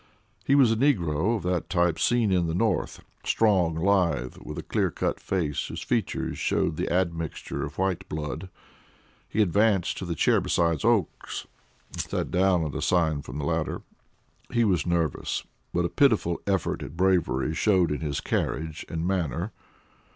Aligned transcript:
He 0.43 0.55
was 0.55 0.71
a 0.71 0.75
negro 0.75 1.35
of 1.35 1.43
that 1.43 1.69
type 1.69 1.99
seen 1.99 2.31
in 2.31 2.47
the 2.47 2.55
North 2.55 3.01
strong, 3.23 3.75
lithe, 3.75 4.35
with 4.43 4.57
a 4.57 4.63
clear 4.63 4.89
cut 4.89 5.19
face 5.19 5.67
whose 5.67 5.83
features 5.83 6.39
showed 6.39 6.75
the 6.75 6.91
admixture 6.91 7.63
of 7.63 7.77
white 7.77 8.09
blood. 8.09 8.49
He 9.29 9.43
advanced 9.43 9.99
to 9.99 10.05
the 10.05 10.15
chair 10.15 10.41
besides 10.41 10.83
Oakes, 10.83 11.45
and 11.91 12.01
sat 12.01 12.31
down 12.31 12.65
at 12.65 12.73
a 12.73 12.81
sign 12.81 13.21
from 13.21 13.37
the 13.37 13.45
latter. 13.45 13.83
He 14.51 14.63
was 14.63 14.87
nervous, 14.87 15.45
but 15.71 15.85
a 15.85 15.87
pitiful 15.89 16.41
effort 16.47 16.81
at 16.81 16.97
bravery 16.97 17.53
showed 17.53 17.91
in 17.91 17.99
his 18.01 18.21
carriage 18.21 18.83
and 18.89 19.05
manner. 19.05 19.51